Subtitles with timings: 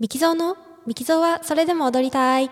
[0.00, 0.56] ミキゾーの
[0.86, 2.50] ミキゾーはそれでも踊りたい。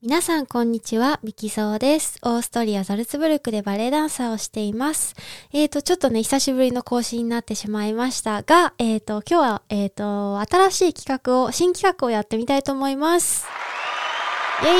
[0.00, 2.20] 皆さんこんにちは、ミキゾーです。
[2.22, 5.16] オーストリア・ザルツブルクでバレエダンサーをしています。
[5.52, 13.44] えーと、ちょっとね、久しぶりの更新になってしまいましたが、えーと、今日は、えーと、新しい企画を、新企画をやってみたいと思います。
[14.62, 14.72] イェイ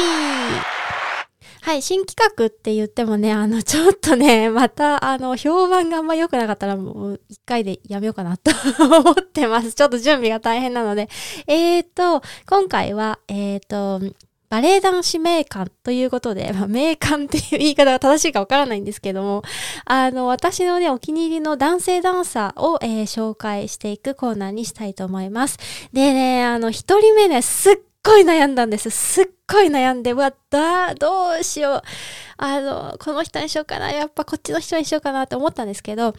[1.67, 9.73] はい、新企画って言ってもね、あの、ちょっとね、 また、あの、評判があんま良くなかったらもう、一回でやめようかなと 思ってます。
[9.73, 11.09] ちょっと準備が大変なので。
[11.48, 14.01] えーと、今回は、えーと、
[14.48, 19.43] バレエ男子名館ということで、まあ、名館っていう言い方が正しいかわからないんですけども、
[19.87, 25.59] あの、私のね、お気に入りの男性ダンサーを、えー紹介していくコーナーにしたいと思います。
[25.93, 28.91] でね、あの、一人目ね、すっごい悩んだんです。
[28.91, 31.83] すっごい悩んで、うわ、だ、どうしよう。
[32.37, 33.91] あの、この人にしようかな。
[33.91, 36.15] やっぱこっちの人にしようかなって思ったんですけど、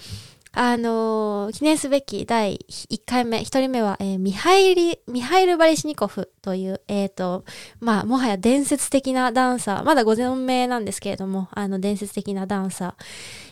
[0.60, 7.46] あの記念すべき第1回目、1人目は、えーミハイリ、ミハイル・バリシニコフという、えっ、と、
[7.80, 13.04] まあ、もはや伝説的なダンサー、まだご存命なんですけれども、あの、伝説的なダンサー、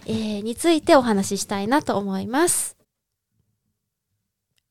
[0.07, 2.74] えーについてお話ししたいなと思います。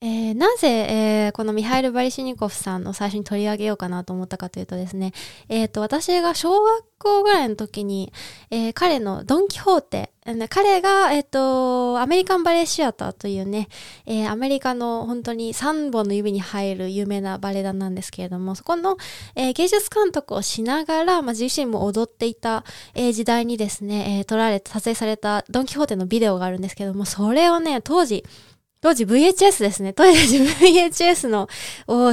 [0.06, 5.12] えーなぜ、えーこのミハイル・バリシニコフさんの最初に取り上げようかなと思ったかというとですね、
[5.48, 8.12] えっ、と、私が小学校ぐらいの時に、
[8.50, 10.12] えー彼のドン・キホーテ、
[10.50, 13.68] 彼が、えっ、と、アメリカンバレエシアターというね、
[14.04, 18.98] えーアメリカの本当に3本の指に入る有名なバレエ団なんですけれども、そこの、
[19.34, 28.22] えー芸術監督をしながら、まあ、自身も踊っていた、え時代にですね、えー撮られて、撮影されたドン・キホーテのビデオがあるんですけども、それをね、当時、
[28.84, 29.94] 当時 VHS ですね。
[29.94, 31.48] 当時 VHS の、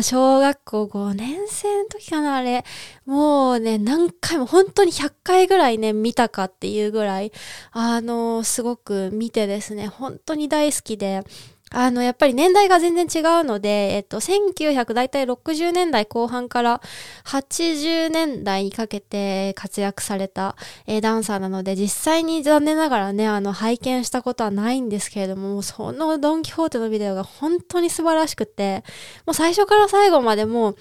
[0.01, 2.63] 小学校5年生の時かな、あれ。
[3.05, 7.33] もうね、何回も、本当に100回ぐらいね、見たかっていうぐらい、
[7.73, 11.25] あのすごく見てですね、本当に大好きで、
[11.73, 16.81] あの、やっぱり年代が全然違うので、えっと、1900大体60年代後半から
[17.25, 28.83] 80年代にかけて活躍された、えダンサーなので、実際に残念ながらね、あの、拝見したことはないんですけれども、そのドン・キホーテのビデオが本当に素晴らしくて、
[29.25, 30.77] もう最初から最後までもう、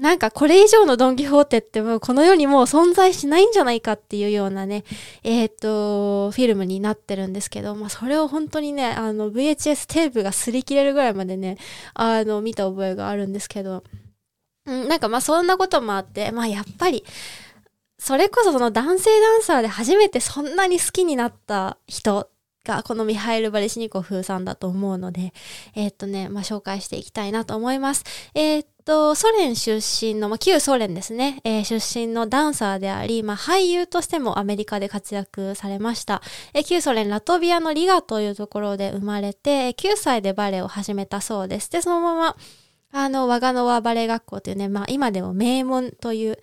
[0.00, 4.84] なんかこれ以上のドン・キホーテってもうこの世にもう存在しないんじゃないかっていうようなね、
[5.24, 11.58] えっ、と、フィルムになってるんですけど、まあそれを本当にね、あの VHS テープが擦り切れるぐらいまでね、
[11.94, 13.82] あの見た覚えがあるんですけど、
[14.66, 17.04] うん、なんかまあそんなこともあって、まあやっぱり、
[17.98, 22.30] それこそその男性ダンサーで初めてそんなに好きになった人
[22.64, 25.32] がこのミハイル・バレシニコフさんだと思うので、
[25.74, 28.04] えーっとね、まあ、紹介していきたいなと思います。
[28.34, 36.22] えーっと、ソ連出身の、まあ、旧ソ連ですね、えー出身のダンサーであり、まあ、俳優としてもアメリカで活躍されました。
[36.54, 41.70] え旧ソ連ラトビアのリガというところで生まれて、9歳でバレエを始めたそうです。
[41.70, 42.36] で、そのまま、
[42.90, 46.38] あの、ワガノワバレエ学校というね、まあ今でも名門という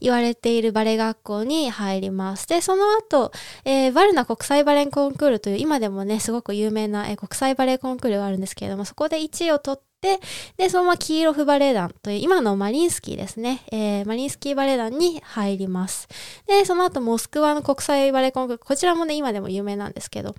[0.00, 2.48] 言われているバレエ学校に入ります。
[2.48, 3.32] で、その後、
[3.64, 10.20] えーバルナ国際バレエコンクールという今でもね、すごく有名な、えー国際バレエコンクールがあるんですけれども、そこで1位を取って、
[10.56, 16.08] で、そのままキーロフバレエ団という今のマリンスキーですね、えーマリンスキーバレエ団に入ります。
[16.46, 20.34] で、その後モスクワの国際バレエコンクール、こちらもね、今でも有名なんですけど、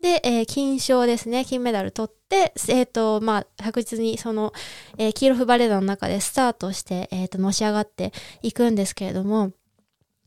[0.00, 4.52] で、えー金賞ですね、金メダル取って、えっ、と、まあ、確実にその、
[4.98, 8.12] えーキーロフバレエ団の中でスタートして、えっ、と、のし上がって
[8.42, 9.52] いくんですけれども、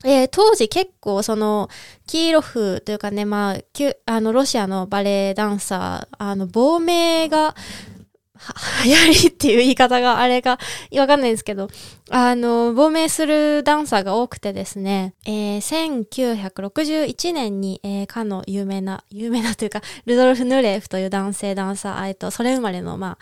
[0.06, 1.70] えー当時結構その、
[2.08, 3.58] キーロフというかね、まあ、
[4.06, 7.56] あの、ロシアのバレエダンサー、あの、亡命が、
[8.86, 10.60] 流行りっていう言い方があれが
[10.96, 11.70] わかんないんですけど、
[12.10, 23.18] あの、亡命するダンサーが多くてですね、えー1961年に、えーかの有名な、有名なというか、ルドルフ・ヌレーフという男性ダンサー、えっと、それ生まれの、まあ、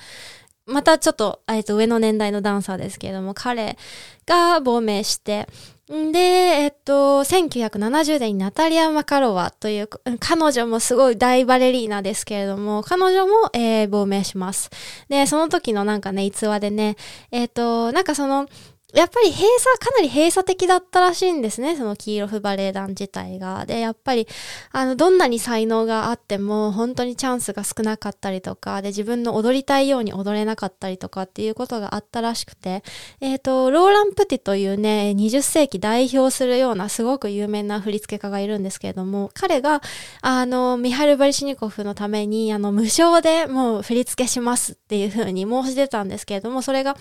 [0.68, 3.78] またちょっと、えっと、上の年代のダンサーですけれども、彼
[4.26, 5.48] が亡命して、
[5.88, 9.90] で、えっと、1970年にナタリア・マカロワという、
[10.20, 14.69] 彼女もすごい大バレリーナですけれども、彼女も、えー亡命します。
[15.07, 16.98] で、その時のなんかね、逸話でね、
[17.31, 18.48] えっと、なんかその、
[18.94, 23.66] やっぱり閉鎖、かなり閉鎖的だったらしいんですね、そのキーロフバレエ団自体が。
[23.66, 24.30] で、やっぱり、
[24.72, 32.81] あの、どんなに才能があっても、本当にチャンスが少なかったりとか、で、自分の踊りたいように踊れなかったりとかっていうことがあったらしくて、
[33.19, 39.81] えっ、と、ローラン・プティというね、20世紀代表するようなすごく有名な振付家がいるんですけれども、彼が、
[40.22, 46.95] あの、ミハル・バリシニコフのために、あの、無償でもう振付しますっていうふうに申し出たんですけれども、それが、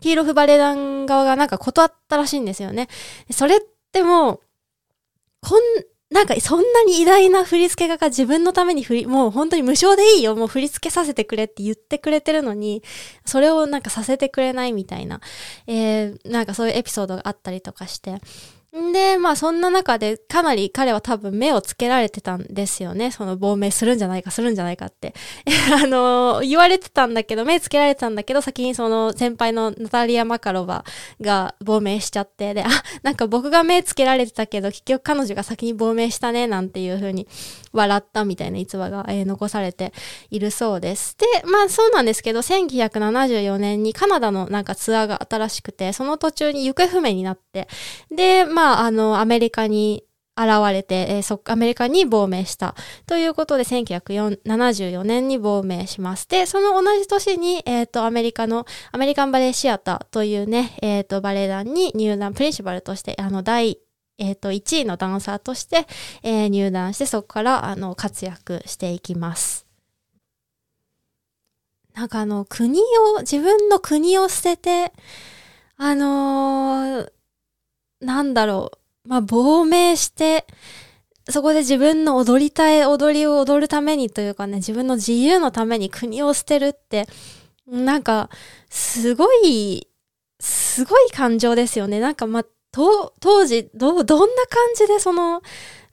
[0.00, 2.88] ヒーロフバレエ団側がなんか断ったらしいんですよね。
[3.30, 3.60] それっ
[3.92, 4.40] てもう、
[5.42, 5.60] こん、
[6.10, 12.82] なんかそんなに偉大な振付家が自分のために振り、もう本当に無償でいいよ、もう振り付けさせてくれって言ってくれてるのに、
[13.24, 15.20] それをなんかさせてくれないみたいな、
[15.68, 18.20] えー、なんかそういうエピソードがあったりとかして、
[18.72, 23.10] で、まあそんな中でかなり彼は多分目をつけられてたんですよね。
[23.10, 25.12] その亡命するんじゃないか、するんじゃないかって。
[25.82, 30.84] あの、言われてたんだけど、目つけられてたんだけど、先にその先輩のナタリア・マカロバ
[31.20, 32.68] が亡命しちゃって、で、あ、
[33.02, 37.26] なんか僕が目つけられてたけど、結局彼女が先に亡命したね、なんていう風に
[37.72, 39.92] 笑ったみたいな逸話が、えー、残されて
[40.30, 41.16] いるそうです。
[41.18, 47.66] で、まあそうなんですけど、1974年にカナダのなんかツアーが新しくて、その途中に行方不明になって、
[48.10, 50.04] で、まあまあ、あの、アメリカに
[50.36, 52.74] 現れて、えー、そ、アメリカに亡命した。
[53.06, 56.28] ということで、1974年に亡命します。
[56.28, 63.78] で、その同じ年に、えっ、ー、と、アメリカの、アメリカンバレエシアターというね、えっ、ー、と、バレエ団に入団、プリンシパルとして、あの、第、
[64.18, 65.86] えっ、と、1位のダンサーとして、
[66.22, 69.66] え入団して、そこから、あの、活躍していきます。
[71.94, 74.92] なんかあの、国を、自分の国を捨てて、
[75.78, 77.12] あのー
[78.00, 78.72] なんだろ
[79.04, 80.46] う、まあ、亡命して、
[81.28, 87.06] そこで自分の踊りたい踊りを踊るためにというかね、自分の自由のために国を捨てるって、
[87.66, 88.30] なんか、
[88.68, 89.86] すごい、
[90.40, 92.00] すごい感情ですよね。
[92.00, 93.12] なんか、まあ、当
[93.46, 95.42] 時、ど、どんな感じでその、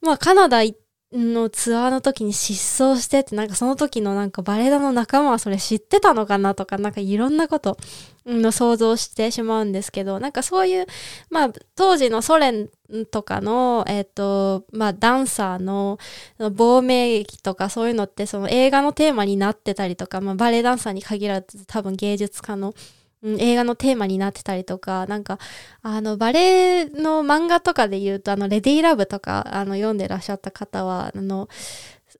[0.01, 7.77] まあ、カナダ行って、のツアーの時に失踪してって、なんかその時のなんかバレエ団の仲間はそれ知ってたのかなとか、なんかいろんなこと
[8.25, 10.85] の想像してしまうんですけど、なんかそういう、
[11.29, 12.69] まあ当時のソ連
[13.09, 15.97] とかの、えっ、ー、と、まあダンサーの
[16.51, 22.73] 亡命劇とかそういうのってその映画のテーマになってたりとか、まあバレエダンサーに限らず多分芸術家の
[23.23, 25.39] うん、映画のテーマになってたりとか、なんか、
[25.81, 31.49] あの、バレエの漫画とかで言うと、あの、レディーラブとか、あの、読んでらっしゃった方は、あの、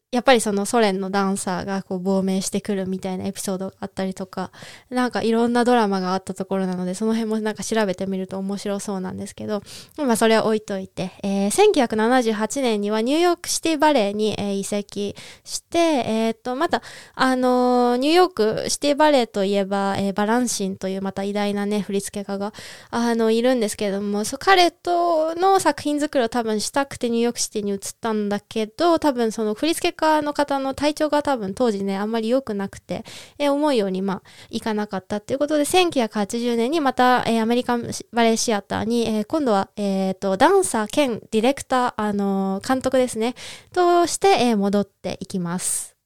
[0.10, 4.52] やっぱりそのソ連のダンサーがこう亡命してくるみたいなエピソードがあったりとか、
[4.90, 9.62] なんかいろんなドラマがあったところなので、その辺もなんか調べてみると面白そうなんですけど、
[9.98, 15.14] まあそれは置いといて、えー、1978年にはニューヨークシティバレーに、えー、移籍
[15.44, 16.82] して、えっ、と、また、
[17.14, 22.54] あのー、ニューヨークシティバレーといえば、えー、バランシンというまた偉大なね、振付家が、
[22.92, 33.04] あの、いるんですけれども、彼との作品作りを多分したくてニューヨークシティに移ったんだけど、多分その振付家の方の体調が多分当時ね、あんまり良くなくて、
[33.38, 43.36] えー、思うようにまあ、いかなかったっていうことで、1980年にまた、えー、アメリカンバレエシアターに、えー、今度は、えっ、と、ダンサー兼ディレクター、あの監督ですね、
[43.74, 45.97] として、え戻っていきます。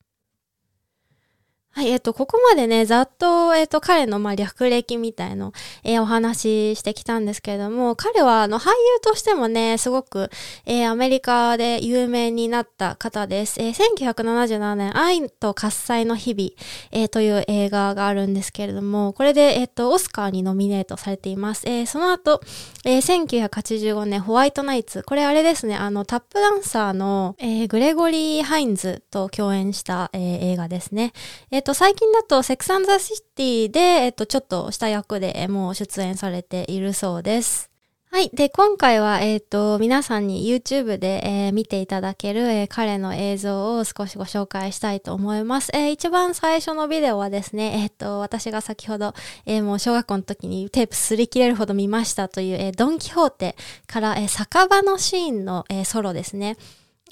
[1.73, 5.53] はい、えっ、と、ここまでね、ざっと、えっ、と、彼の、まあ、略歴みたいの、
[5.85, 10.29] えー、お話ししてきたんですけれども、彼は、あの、俳優としてもね、すごく、
[10.65, 13.61] えー、アメリカで有名になった方です。
[13.61, 16.49] えー、1977年、愛と喝采の日々、
[16.91, 21.63] えー、という映画があるんですけれども、これで、えっ、と、オスカーにノミネートされています。
[21.67, 22.41] えー、その後、
[22.83, 31.13] えー、1985年、ホワイトナイツ、これあれですね、あの、タップダンサーの、えー、グレゴリー・ハインズと共演した、えー、映画ですね。
[31.49, 37.71] えっ、と、最近だと、セックス・アンド・ザ・シティで、えっと、ちょっとした役でもう出演されているそうです。
[38.13, 38.29] はい。
[38.33, 45.71] で、今回は、えっ、ー、と、皆さんに YouTube で、えー、見ていただける、えー、彼の映像を少しご紹介したいと思います。
[45.73, 49.13] え一番最初のビデオはですね、えっ、と、私が先ほど、
[49.45, 53.55] えもう小学校の時にテープ擦り切れるほど見ましたという、えドンキホーテ
[53.87, 56.57] から、え酒場のシーンの、えソロですね。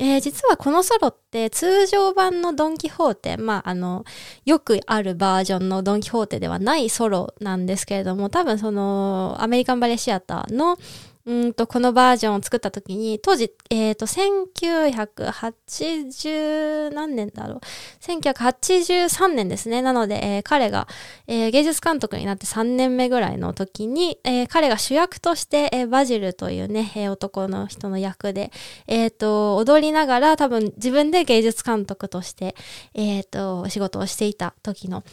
[0.02, 4.06] えー、実はこのソロって通常版のドン・キホーテ、まあ、あの、
[4.46, 10.78] よくあるバージョンのドン・キホーテではないソロなんですけれども、多分その、アメリカンバレーシアターの、
[11.26, 17.60] うんと、このバージョンを作った時に、当時、え、ー、と、1980何年だろう。
[18.02, 19.82] 1983年ですね。
[19.82, 20.88] なので、えー、彼が、
[21.28, 28.52] えー、芸術監督になって3年目ぐらいの時に、え彼が主役として、えバジルというね、え男の人の役で、
[28.88, 32.56] えっ、と、踊りながら多分自分で芸術監督として、
[32.94, 35.04] えっ、と、仕事をしていた時の、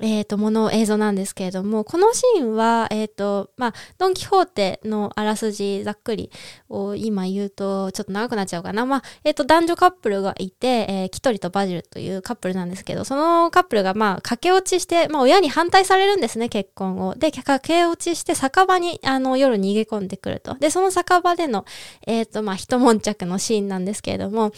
[0.00, 6.32] えっ、ー、と、もの映像なんですけれども、このシーンは、えっ、ー、と、まあ、ドンキホーテのあらすじざっくり
[6.68, 8.86] を今言うと、ちょっと長くなっちゃうかな。
[8.86, 17.14] まあ、えっ、ー、と、男女カップルがいて、え、キトリとバジルというカップルなんですけど、そのカップルが、まあ、駆け落ちして、まあ、親に反対されるんですね、結婚を。
[17.14, 20.54] で、駆け落ちして酒場に、あの、夜逃げ込んでくると。
[20.54, 21.64] で、その酒場での、
[22.08, 24.50] えっ、と、まあ、一悶着のシーンなんですけれども、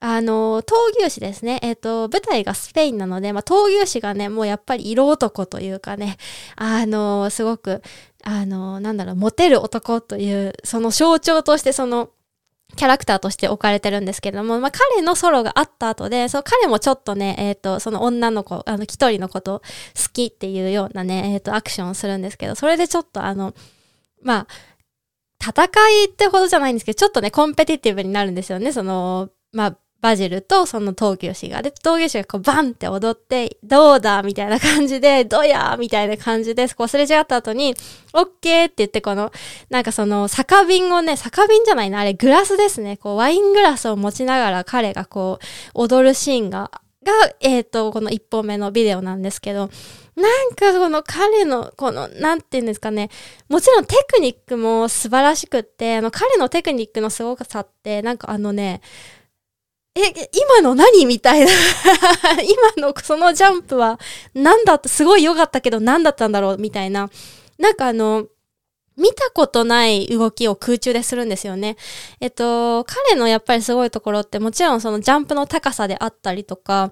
[0.00, 1.60] あの、闘牛士ですね。
[1.62, 6.16] えっ、と、舞台がスペインなので、まあ、闘牛士がね、もうやっぱり色男というかね、
[6.56, 7.82] あの、すごく、
[8.24, 12.10] あの、なんだろう、モテる男という、その象徴としてその、
[12.76, 19.60] キャラクターとして置かれてるんですけれども、まあ、彼のソロがあった後で、そう、彼もちょっとね、えっ、ー、と、その女の子、あの、一人のこと
[19.96, 23.54] 好きっていうようなね、えっ、ー、と、アクションをするんですけど、それでちょっとあの、
[24.22, 24.46] まあ、
[25.42, 25.64] 戦
[26.02, 31.62] いってほどじゃないんですけど、ちょっとね、コンペティティブになるんですよね、その、まあ、バジルとその闘牛士が。
[31.62, 36.68] で、闘牛士がこうバンって踊って、どうだみたいな感じで、どやみたいな感じで。
[36.70, 37.74] こうすれ違った後に、
[38.14, 39.30] オッケーって言ってこの、
[39.68, 42.96] なんかその酒瓶をね、酒瓶じゃないな、あれグラスですね。
[42.96, 45.38] こうワイングラスを持ちながら彼がこ
[45.74, 46.70] う踊るシーンが、
[47.04, 49.70] が、えっ、ー、と、この一本目のビデオなんですけど、
[50.16, 53.10] なんかこの彼の、この、なんて言うんですかね。
[53.48, 58.82] もちろんテクニックも素晴らしくって、あの彼のテクニックの凄さって、なんかあのね、
[59.94, 61.50] え、今の何みたいな
[62.76, 63.98] 今のそのジャンプは
[64.34, 67.10] 何だった、すごい良かったけど何だったんだろうみたいな。
[67.58, 68.26] なんかあの、
[68.96, 71.76] 見たことない動きを空中でするんですよね。
[72.20, 76.90] えっと、彼のやっぱりすごいところってもちろんそのジャンプの高さであったりとか、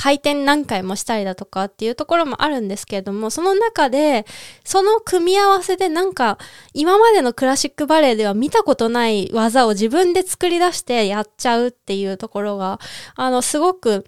[0.00, 4.24] 回転何回もしたりだとかっていうところもあるんですけれども、その中で、
[4.64, 6.38] その組み合わせでなんか、
[6.72, 12.80] 今までのクラシックバレエでは見たことない技を自分で作り出してやっちゃうっていうところが、
[13.14, 14.06] あの、すごく、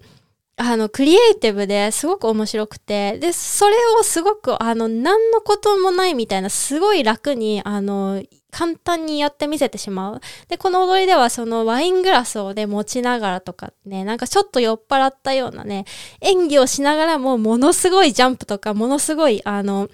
[0.55, 8.19] あの、クリエイティブですごく面白くて、で、それをすごく、あの、何のこともないみたいな、すごい楽に、あの、
[8.53, 10.21] 簡単にやってみせてしまう。
[10.47, 15.85] で、この踊りではそのワイングラスをね、持ちながらとかね、なんかちょっと酔っ払ったようなね、
[16.21, 19.89] 演技をしながらもものすごいジャンプとか、ものすごい、あの、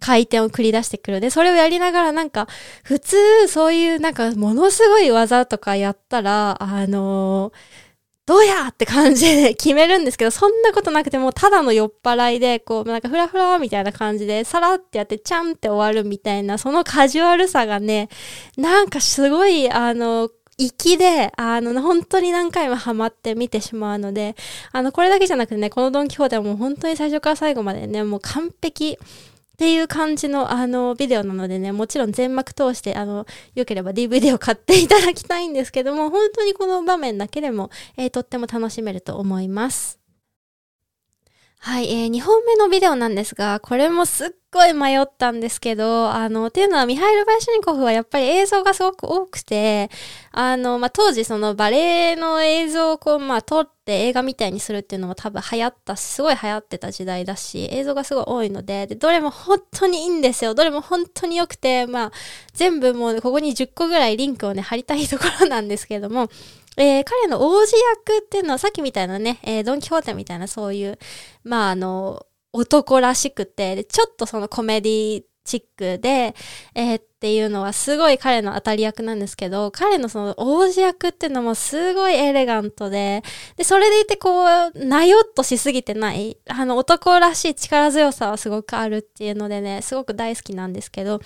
[0.00, 1.20] 回転を繰り出してくる。
[1.20, 2.48] で、それをやりながらなんか、
[2.82, 7.85] 普通そういうなんかものすごい技とかやったら、あのー
[8.26, 18.08] どうやって感じで決めるんですけど、そんなことなくてもただの酔っ払いで、こう、なんかフラフラみたいな感じで、さらってやって、ちゃんって終わるみたいな、そのカジュアルさがね、
[18.56, 20.28] なんかすごい、あの、
[20.58, 24.34] 粋で、あの、本当に何回もハマって見てしまうので、
[24.72, 28.98] あの、これだけじゃなくてね、このドンキホーテはもう本当に最初から最後までね、もう完璧。
[29.56, 39.98] っていう感じの、あの、ビデオなのでね、もちろん全幕通して、あの、良ければ DVD を買っていただきたいんですけども、本当にこの場面だけでも、えー、とっても楽しめると思います。
[41.58, 49.90] はい、えー、2本目のビデオなんですが、これもすっごい迷ったんですけど、あの、っていうのはミハイル・バイシュニコフはやっぱり映像がすごく多くて、
[50.32, 60.54] あの、まあ、当時そのバレエの映像をこう、まあ、撮って映画みたいにするっていうのも多分流行ったし、すごい流行ってた時代だし、映像がすごい多いので、で、どれも本当にいいんですよ。
[60.54, 62.12] どれも本当に良くて、まあ、
[62.52, 66.28] 全部もうここに10個ぐらいリンクをね、貼りたいところなんですけども、
[66.76, 67.74] えー、彼の王子
[68.06, 70.98] 役っていうのはさっきみたいなね、えー、ドンキホーテみたいなそういう、
[71.42, 76.34] まああの、男らしくて、ちょっとそのコメディチックで、
[76.74, 83.22] えー、っていうのはすごい彼の当たり役なんですけど、彼のその王子役っていうのもすごいエレガントで、
[83.56, 91.20] で、それでいてこう、なよっとしすぎてない、あの男らしい力強さはすごくあるっていうのでね、すごく大好きなんですけど、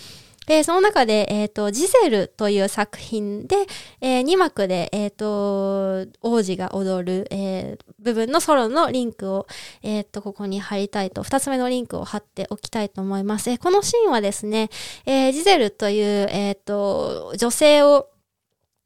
[0.51, 3.55] で、その中で、えっ、ー、と、ジゼルという作品で、
[4.01, 9.47] えー、2幕で、えっ、ー、と、王子が踊る、えー、部分のソロのリンクを、
[9.85, 13.49] えっ、と、ここに貼りたいと、2つ目のリンクを貼っておきたいと思います。
[13.49, 14.71] えこのシーンはですね、
[15.07, 18.09] えジゼルという、えっ、と、女性を、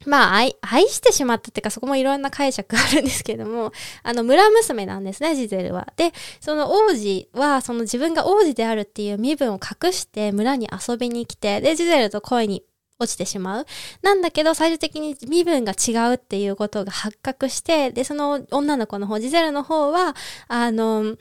[0.06, 5.92] まあ、愛、愛してしまったっていうか、そこもいろんな解釈あるんですけども、あの、村娘なんですね、ジゼルは。
[5.96, 12.64] で、その王子は、その自分が王子であるっていう身分を隠して村に遊びに来て、で、ジゼルと恋に
[12.99, 13.66] 落ちてしまう。
[14.02, 20.14] なんだけど、最終的に身分が違うっていうことが発覚して、で、その女の子の方、ジゼルの方は、
[20.49, 21.16] あの、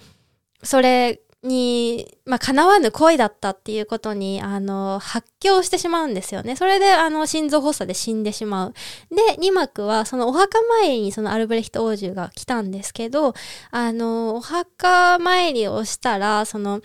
[0.64, 6.56] それに、まあ、叶わぬ恋だったっていうことに、あの、発狂してしまうんですよね。
[6.56, 8.74] それで、あの、心臓発作で死んでしまう。
[9.10, 13.34] で、2幕は、そのお墓参りにそのアルブレヒト王子が来たんですけど、
[13.72, 16.82] あの、お墓参りをしたら、その、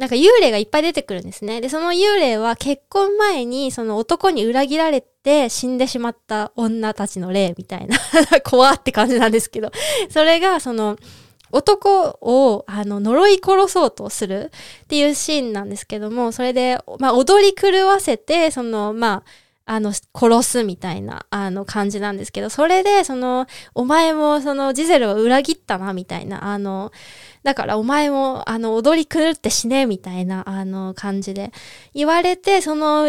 [0.00, 1.60] なんか幽霊がいっぱい出てくるんですね。
[1.60, 7.98] で、その幽霊は結婚前にその男に裏切られて死んでしまった女たちの霊みたいな
[8.42, 9.70] 怖って感じなんですけど、
[10.08, 10.96] それがその、
[11.52, 14.50] 男を、あの、呪い殺そうとする
[14.84, 19.24] っていうシーンなんですけども、それで、まあ、踊り狂わせて、その、まあ、
[19.72, 26.90] あの、殺すみたいな、あの、感じなんですけど、それで、その、お前も、その、ジゼルを裏切ったな、みたいな、あの、
[27.44, 31.52] だからお前も、あの、踊り狂って死ね、みたいな、あの、感じで
[31.94, 33.08] 言われて、その、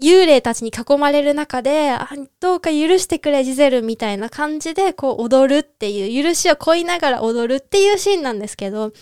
[0.00, 1.92] 幽霊たちに囲まれる中で、
[2.40, 8.92] どうか許してくれ、ジゼルみたいな感じで、こう踊るっていう、許しを恋いながら踊るっていうシーンなんですけど、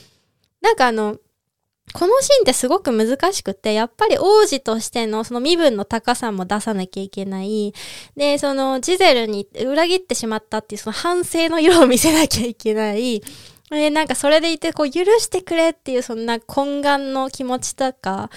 [0.60, 1.18] なんかあの、
[1.92, 7.74] このシーンってすごく難しくて、やっぱり王子としてのその身分の高さも出さなきゃいけない。
[8.16, 13.22] で、そのジゼルに裏切ってしまったっていうその反省の色を見せなきゃいけない。
[13.70, 18.30] なんかそれでいて、こう、許してくれっていう、そんな懇願の気持ちとか、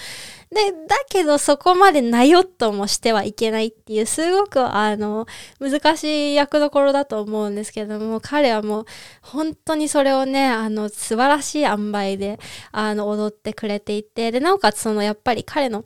[0.50, 5.26] で、だけどそこまでなよっともしてはいけないっていう、すごくあの、
[5.60, 8.84] 難しい役どころだと思うんですけども、彼はもう、
[9.20, 12.38] 本当にそれをね、あの、素晴らしい塩梅で、
[12.72, 15.84] あの、踊ってくれていて、で、なおかつその、やっぱり彼の、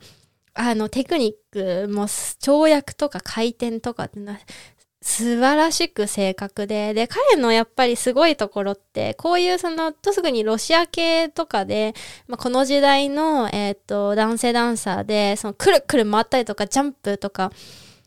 [0.53, 4.39] あの、テクニックも、跳躍とか回転とかってのは、
[5.03, 11.93] 素晴らしく正確で、で、彼のやっぱりすごいところって、こういうその、とすぐにロシア系とかで、
[12.27, 17.51] まあ、この時代の、えっ、と、男性ダンサーで、その、くるくる回ったりとか、ジャンプとか、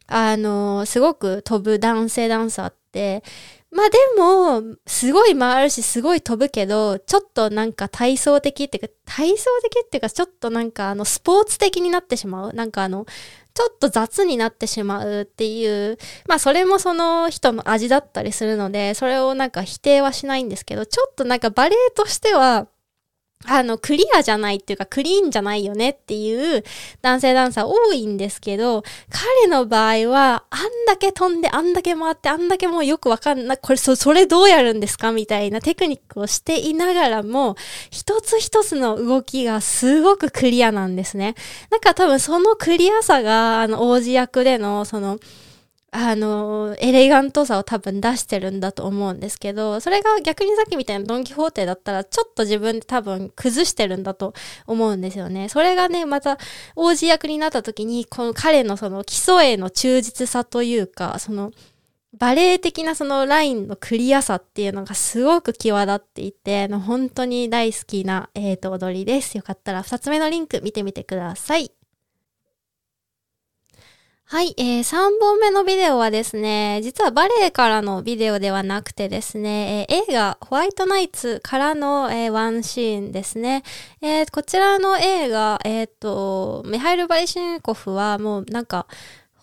[0.09, 3.23] あのすごく飛ぶ男性ダンサーって、
[3.71, 12.53] まあでも、すごい回るし、すごい飛ぶけど、ちょっとなんか体操的っていうか、体操的っていうか、ちょっとなんかあの、スポーツ的になってしまう。
[12.55, 13.05] なんかあの、
[13.57, 15.97] ちょっと雑になってしまうっていう、
[16.29, 22.67] まあそれもその人の味だったりするので、それをなんか否定はしないんですけど、ちょっとなんかバレエとしては、
[23.45, 26.65] あの、クリアじゃないっていうか、クリーンじゃないよねっていう
[27.03, 37.57] 男性ダンサー多いんですけど、彼の場合は、あんだけ飛んで、あんだけ回って、あんだけもうよくわかんない、これ、そ、それどうやるんですかみたいなテクニックをしていながらも、
[37.91, 41.35] 一つ一つの動きがすごくクリアなんですね。
[41.71, 45.19] なんか多分そのクリアさが、あの、王子役での、その、
[45.99, 54.35] あの、エレガントさを多分出してるんだと思うんですけど、それが逆にさっきみたいなドンキホーテだったら、ちょっと自分で多分崩してるんだと
[54.67, 55.49] 思うんですよね。
[55.49, 56.37] それがね、また
[56.75, 61.51] 王子役になった時に、この彼のその基礎への忠実さというか、その、
[62.19, 69.39] バレエ的なそのラインのクリアさっていうのがすごく際立っていて、の本当に大好きな、えー、と踊りです。
[69.39, 71.76] よかったら2つ目のリンク見てみてください。
[74.29, 83.63] はい、えー、3本目のビデオはですね、実はバレエからのビデオではなくてですね、えー、映画ホワイトナイツからの、えー、ワンシーンですね。
[84.03, 88.89] えー、こちらの映画、えっ、と、ミハイル・バリシンコフはもうなんか、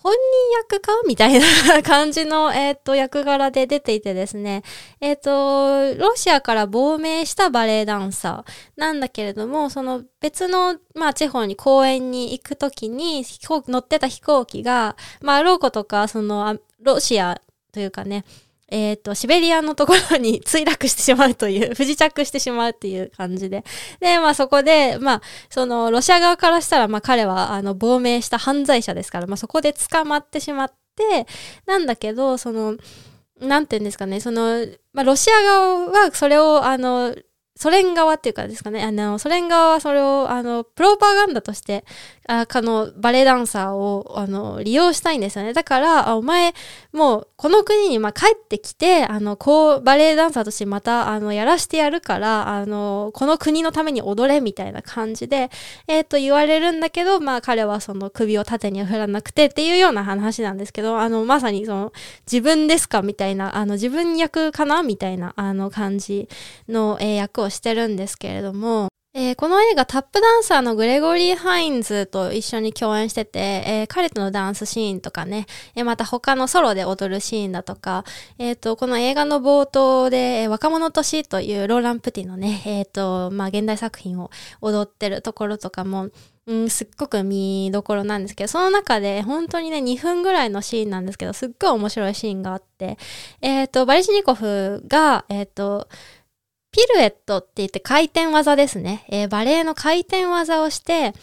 [0.03, 0.19] 本人
[0.57, 0.91] 役か？
[1.07, 4.61] みたいな感じの、えっ、ー、と、役柄で出ていてですね、
[4.99, 8.51] えっ、ー、と、ロシアから亡命したバレエダンサー。
[8.75, 18.25] なんだけれども、その別の、まあ、地方に公園に行くときに、飛行機、乗ってた飛行機が、まあ、ローコとか、その、ロシアというかね、
[18.73, 23.63] えっ、ー、と、シベリアのところに 墜落してしまうという、不時着してしまうっていう感じで。
[23.99, 31.27] で、まあそこで、まあ、その、ロシア側からしたら、まあ彼は、あの、亡命した犯罪者ですから、まあそこで捕まってしまって、
[31.67, 32.75] なんだけど、その、
[33.39, 37.15] なんて言うんですかね、その、まあロシア側はそれを、あの、
[37.55, 41.85] ソ連側っていうかですかね、あの、ソ連側はそれを、あの、プロパガンダとして、
[42.27, 45.53] あの、バレエダンサーを、あの、利用したいんですよね。
[45.53, 46.53] だから、あお前、
[46.93, 55.51] もう、この国に、まあ、帰ってきて、あの、こう、バレエダンサーとしてまた、あの、やらしてやるから、あの、この国のために踊れ、みたいな感じで、
[55.87, 61.93] えっ、ー、と、言われるんだけど、まあ、彼はその首を縦に振らなくてっていうような話なんですけど、あの、まさにその、
[62.25, 66.29] 自分ですかみたいな、あの、自分役かなみたいな、あの、感じ
[66.69, 78.05] の、えー、役をしてるんですけれども、えー、この映画タップダンサーのグレゴリー・ハインズと一緒に共演してて、えー、彼とのダンスシーンとかね、えー、また他のソロで踊るシーンだとか、
[78.39, 86.09] えっ、と、この映画の冒頭で、若者と死というローラン・プティのね、えっ、と、まあ、現代作品を踊ってるところとかも、
[86.47, 92.97] うん、すっごく見どころなんですけど、その中で本当にね、2分ぐらいのシーンなんですけど、すっごい面白いシーンがあって、
[93.41, 95.87] えっ、と、バリシニコフが、えっ、と、
[96.73, 99.05] ピルエットって言って回転技ですね。
[99.07, 101.13] えー、バレエの回転技をして、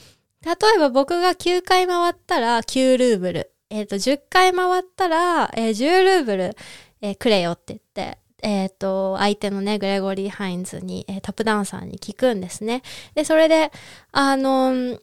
[0.42, 3.52] 例えば僕が9回回ったら9ルーブル。
[3.68, 6.56] えっ、ー、と、10回回ったら、えー、10ルーブル、
[7.02, 12.82] えー、くれよって言って、えっ、ー、と、相手のね、グレゴリー・ハインズに、えー、タップダンサーに聞くんですね。
[13.14, 13.72] で、それで、
[14.12, 15.00] あのー、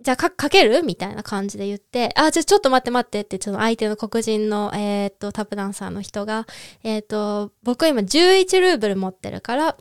[0.00, 0.82] じゃあか、かける？
[0.82, 6.46] みたいな感じで言って、あ、じゃあちょっと待って待ってって、ちょっと相手の黒人の、えっ、と、タップダンサーの人が、
[6.82, 9.76] えっ、と、僕今11ルーブル持ってるから、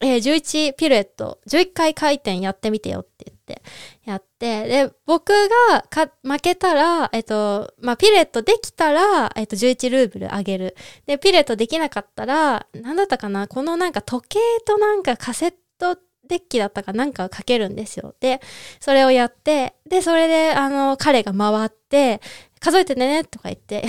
[0.00, 3.62] えー、11ピルエット、11回回転やってみてよって言って、
[4.04, 5.32] やって、で、僕
[5.70, 10.76] がか負けたら、えっ、と、まあ、ピルエットできたら、えっ、と、11ルーブルあげる。
[11.06, 13.48] で、ピルエットできなかったら、なんだったかな？
[13.48, 18.14] このなんか時計となんかカセットデッキだったかなんかかけるんですよ。
[18.20, 18.40] で、
[18.80, 22.20] それをやって、で、それで、あの、彼が回って、
[22.60, 23.84] 数えてねとか言って、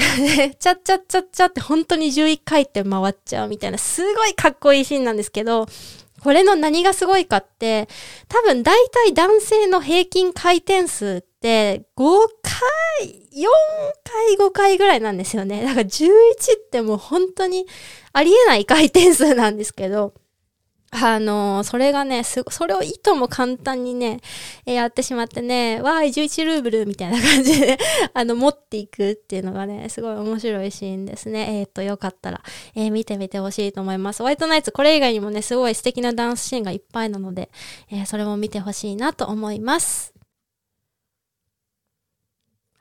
[0.59, 5.67] ちゃっちゃっちゃっちゃって本当に11回って回っちゃうみたいな、すごいかっこいいシーンなんですけど、
[6.21, 7.87] これの何がすごいかって、
[8.27, 13.47] 多分大体男性の平均回転数って5回、4
[14.37, 15.63] 回、5回ぐらいなんですよね。
[15.63, 17.65] だから11ってもう本当に
[18.13, 20.13] ありえない回転数なんですけど、
[20.91, 24.21] あの、それがね、す、それをいとも簡単にね、
[24.65, 27.77] えー、やってしまってね、わーい、11ルーブルみたいな感じで
[28.13, 31.59] あの、持っていくっていうのがね、すごい面白いシーンですね。
[31.59, 32.41] えっ、と、よかったら、
[32.75, 34.19] えー、見てみてほしいと思います。
[34.19, 37.49] ホワイトナイツ、これ以外にもね、すごい素敵なダンスシーンがいっぱいなので、
[37.91, 40.18] えそれも見てほしいなと思います。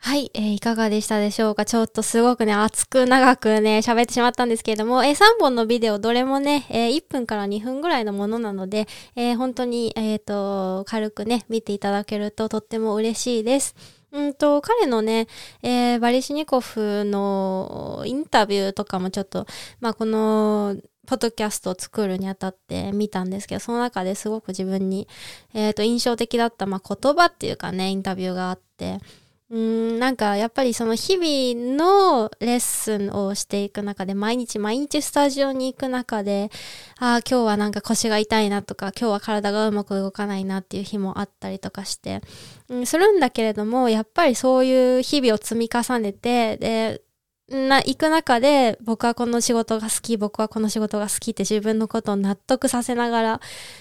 [0.00, 1.64] はい、えー、いかがでしたでしょうか？
[1.64, 13.74] ちょっとすごくね、熱く長くね、喋ってしまったんですけれども、えー、3本のビデオどれもね、えー、1分から2分ぐらいのものなので、えー、本当に、えっ、と、軽くね、見ていただけるととっても嬉しいです。
[14.12, 15.26] うんと、彼のね、
[15.62, 19.46] えー、バリシニコフのインタビューとかもちょっと、
[19.80, 25.08] まあ、この、ポッドキャストを作るにあたって見たんですけど、その中ですごく自分に、
[25.54, 29.00] えっ、と、印象的だった、まあ、言葉っていうかね、インタビューがあって、
[29.50, 36.50] うん、なんかやっぱりその日々のレッスンをしていく中で、毎日毎日スタジオに行く中で、
[36.98, 42.20] ああ、今日はなんか腰が痛いなとか、今日は体がうまく動かないなっていう日もあったりとかして、
[42.68, 47.02] うん、するんだけれども、やっぱりそういう日々を積み重ねて、で、
[47.48, 53.40] な、行く中で、僕はこの仕事が好き、僕はこの仕事が好きって自分のことを納得させながら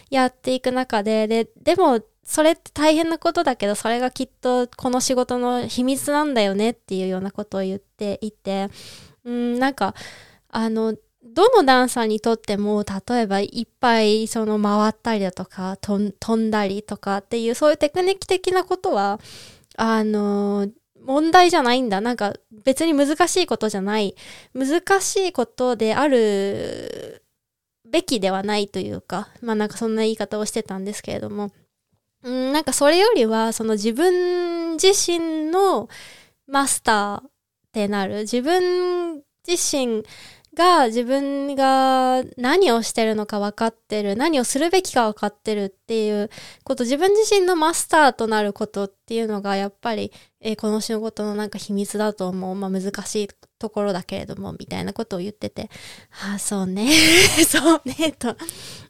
[0.10, 8.68] やっていく中で、で、でも、それって大変なことだけど、それがきっとこの仕事の秘密なんだよねっていうようなことを言っていて、
[9.24, 9.96] うん、なんか、
[10.50, 19.22] あの、どのダンサーにとっても、例えばいっぱいその回ったりだとか、飛んだりとかっていう、そういうテクニック的なことは、
[19.78, 20.68] あの、
[21.02, 22.02] 問題じゃないんだ。
[22.02, 22.34] なんか
[22.66, 24.16] 別に難しいことじゃない。
[24.54, 27.24] 難しいことである
[27.90, 31.52] べきではないというか、まあなんかそんな言い方をしてたんですけれども、
[32.24, 35.90] うん、なんかそれよりは、その自分自身の
[36.48, 37.32] マスターっ
[37.72, 38.22] てなる。
[38.22, 40.04] 自分自身
[40.58, 46.30] が自分が何をしてるのか分かってる、何をするべきか分かってるっていう
[46.64, 52.56] こと、自分自身のマスターとなることっていうのがやっぱり、えー、この仕事のなんか秘密だと思う。
[52.56, 55.70] まあ難しいところだけれども、みたいなことを言ってて、
[56.24, 56.90] ああ、そうね、
[57.48, 58.36] そうね、と。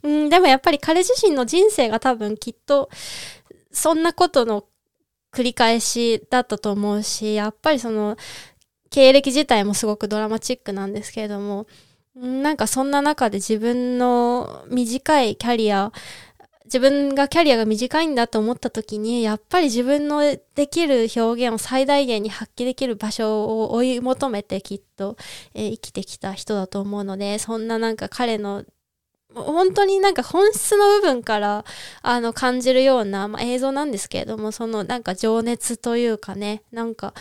[0.04, 2.90] うん、でもやっぱり彼自身の人生が多分きっと、
[3.72, 4.66] そんなことの
[5.32, 8.18] 繰り返しだったと思うし、やっぱりその、
[8.90, 11.68] 経歴自体もすごくドラマチックなんですけれども、
[12.16, 15.92] なんかそんな中で自分の短いキャリア、
[16.68, 25.18] 自分がキャリアが短いんだと思った時に、やっぱり自分のできる表現を最大限に発揮できる場所を追い求めてきっと、
[25.54, 28.66] えー、生きてきた人だと思うので、そんななんか彼の
[29.36, 31.66] 本当になんか本質の部分から
[32.02, 37.14] あの感じるような、まあ、映像なんですけれども、そのなんか情熱というかね、なんか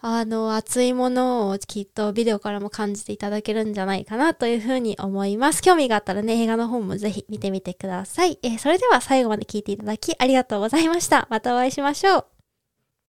[0.00, 5.62] あの熱いものをきっとビデオからも感じていただけるんじゃないかなというふうに思います。
[5.62, 8.38] 興味があったらね、映画の方もぜひ見てみてください。
[8.42, 11.26] えー、それでは最後まで聞いていただきありがとうございました。
[11.30, 12.41] またお会いしましょう。